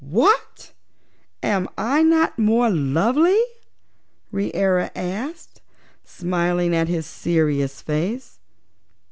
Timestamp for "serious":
7.05-7.83